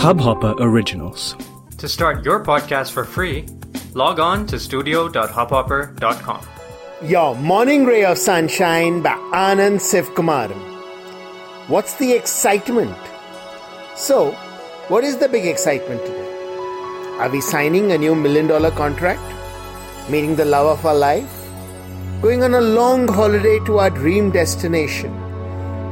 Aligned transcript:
Hubhopper 0.00 0.54
Originals. 0.58 1.36
To 1.76 1.86
start 1.86 2.24
your 2.24 2.42
podcast 2.42 2.92
for 2.92 3.04
free, 3.04 3.46
log 3.92 4.18
on 4.18 4.46
to 4.46 4.58
studio.hubhopper.com. 4.58 6.46
Your 7.04 7.34
morning 7.36 7.84
ray 7.84 8.06
of 8.06 8.16
sunshine 8.16 9.02
by 9.02 9.10
Anand 9.40 9.80
Sivakumaran. 9.88 10.56
What's 11.68 11.96
the 11.96 12.14
excitement? 12.14 12.96
So, 13.94 14.30
what 14.88 15.04
is 15.04 15.18
the 15.18 15.28
big 15.28 15.44
excitement 15.44 16.00
today? 16.06 16.28
Are 17.18 17.28
we 17.28 17.42
signing 17.42 17.92
a 17.92 17.98
new 17.98 18.14
million 18.14 18.46
dollar 18.46 18.70
contract? 18.70 19.20
Meeting 20.08 20.34
the 20.34 20.46
love 20.46 20.78
of 20.78 20.86
our 20.86 20.94
life? 20.94 21.30
Going 22.22 22.42
on 22.42 22.54
a 22.54 22.62
long 22.62 23.06
holiday 23.06 23.58
to 23.66 23.76
our 23.80 23.90
dream 23.90 24.30
destination? 24.30 25.12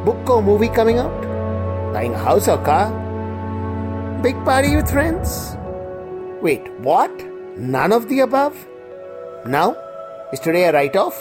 Book 0.07 0.31
or 0.31 0.43
movie 0.43 0.69
coming 0.69 0.97
out? 0.97 1.23
Buying 1.93 2.15
a 2.15 2.19
house 2.19 2.49
or 2.49 2.57
car? 2.65 3.08
Big 4.23 4.35
party 4.45 4.75
with 4.75 4.91
friends? 4.91 5.57
Wait, 6.43 6.69
what? 6.81 7.13
None 7.57 7.93
of 7.93 8.09
the 8.09 8.19
above? 8.19 8.67
Now? 9.47 9.77
Is 10.33 10.41
today 10.41 10.65
a 10.65 10.73
write 10.73 10.97
off? 10.97 11.17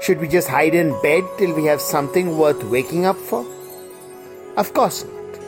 Should 0.00 0.18
we 0.18 0.26
just 0.26 0.48
hide 0.48 0.74
in 0.74 0.90
bed 1.02 1.22
till 1.38 1.54
we 1.54 1.66
have 1.66 1.80
something 1.80 2.36
worth 2.36 2.64
waking 2.64 3.06
up 3.06 3.14
for? 3.16 3.46
Of 4.56 4.74
course 4.74 5.04
not. 5.04 5.40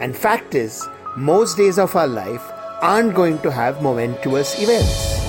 And 0.00 0.16
fact 0.16 0.54
is, 0.54 0.88
most 1.18 1.58
days 1.58 1.78
of 1.78 1.94
our 1.94 2.08
life 2.08 2.50
aren't 2.80 3.14
going 3.14 3.38
to 3.40 3.50
have 3.50 3.82
momentous 3.82 4.58
events. 4.58 5.20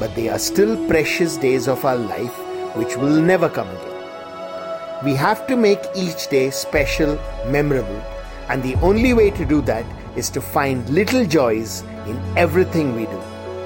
But 0.00 0.16
they 0.16 0.28
are 0.28 0.40
still 0.40 0.88
precious 0.88 1.36
days 1.36 1.68
of 1.68 1.84
our 1.84 1.96
life 1.96 2.36
which 2.74 2.96
will 2.96 3.22
never 3.22 3.48
come 3.48 3.68
again. 3.68 5.04
We 5.04 5.14
have 5.14 5.46
to 5.46 5.56
make 5.56 5.84
each 5.94 6.26
day 6.26 6.50
special, 6.50 7.16
memorable, 7.46 8.02
and 8.48 8.62
the 8.62 8.74
only 8.76 9.12
way 9.12 9.30
to 9.30 9.44
do 9.44 9.60
that 9.62 9.84
is 10.16 10.30
to 10.30 10.40
find 10.40 10.88
little 10.88 11.26
joys 11.26 11.82
in 12.06 12.20
everything 12.36 12.94
we 12.94 13.06
do, 13.06 13.20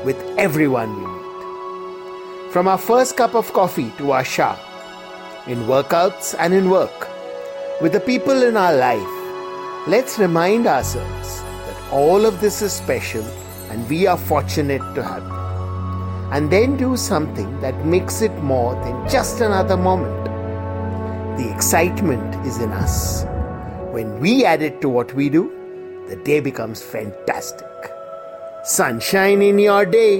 with 0.05 0.19
everyone 0.39 0.95
we 0.97 1.07
meet. 1.07 2.53
From 2.53 2.67
our 2.67 2.79
first 2.79 3.17
cup 3.17 3.35
of 3.35 3.53
coffee 3.53 3.93
to 3.99 4.13
our 4.13 4.25
shower, 4.25 4.59
in 5.47 5.61
workouts 5.61 6.35
and 6.39 6.53
in 6.55 6.71
work, 6.71 7.09
with 7.81 7.93
the 7.93 8.01
people 8.01 8.43
in 8.43 8.57
our 8.57 8.75
life, 8.75 9.89
let's 9.89 10.19
remind 10.19 10.67
ourselves 10.67 11.41
that 11.41 11.93
all 11.93 12.27
of 12.27 12.41
this 12.41 12.61
is 12.63 12.73
special 12.73 13.25
and 13.71 13.89
we 13.89 14.07
are 14.07 14.19
fortunate 14.19 14.83
to 14.95 15.03
have 15.03 15.23
them. 15.23 16.33
And 16.33 16.51
then 16.51 16.77
do 16.77 16.97
something 16.97 17.61
that 17.61 17.85
makes 17.85 18.23
it 18.23 18.33
more 18.43 18.75
than 18.85 19.09
just 19.09 19.41
another 19.41 19.77
moment. 19.77 20.25
The 21.39 21.53
excitement 21.53 22.47
is 22.47 22.59
in 22.59 22.71
us. 22.71 23.25
When 23.91 24.21
we 24.21 24.45
add 24.45 24.63
it 24.63 24.81
to 24.83 24.89
what 24.89 25.13
we 25.15 25.29
do, 25.29 25.51
the 26.09 26.15
day 26.17 26.39
becomes 26.39 26.81
fantastic. 26.81 27.67
Sunshine 28.65 29.43
in 29.43 29.59
your 29.59 29.85
day. 29.87 30.13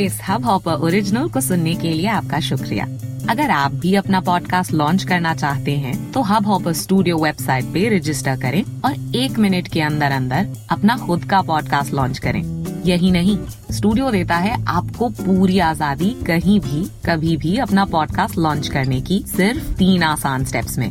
इस 0.00 0.18
hub 0.28 0.44
hopper 0.44 0.84
original 0.86 1.28
को 1.28 1.40
सुनने 1.40 1.74
के 1.74 1.90
लिए 1.90 2.06
आपका 2.08 2.40
शुक्रिया 2.48 2.84
अगर 3.30 3.50
आप 3.50 3.72
भी 3.74 3.94
अपना 3.94 4.20
पॉडकास्ट 4.20 4.72
लॉन्च 4.72 5.04
करना 5.04 5.34
चाहते 5.34 5.72
हैं 5.76 5.94
तो 6.12 6.22
हब 6.22 6.46
हॉपर 6.46 6.72
स्टूडियो 6.72 7.16
वेबसाइट 7.18 7.64
पे 7.74 7.88
रजिस्टर 7.96 8.36
करें 8.40 8.62
और 8.84 9.16
एक 9.16 9.38
मिनट 9.38 9.68
के 9.68 9.80
अंदर 9.80 10.12
अंदर 10.12 10.46
अपना 10.70 10.96
खुद 11.06 11.24
का 11.30 11.40
पॉडकास्ट 11.48 11.94
लॉन्च 11.94 12.18
करें 12.26 12.42
यही 12.86 13.10
नहीं 13.10 13.38
स्टूडियो 13.72 14.10
देता 14.10 14.36
है 14.36 14.54
आपको 14.68 15.08
पूरी 15.24 15.58
आज़ादी 15.70 16.14
कहीं 16.26 16.60
भी 16.60 16.84
कभी 17.06 17.36
भी 17.36 17.56
अपना 17.58 17.84
पॉडकास्ट 17.96 18.38
लॉन्च 18.38 18.68
करने 18.68 19.00
की 19.00 19.22
सिर्फ़ 19.36 19.72
तीन 19.78 20.02
आसान 20.02 20.44
स्टेप्स 20.44 20.78
में 20.78 20.90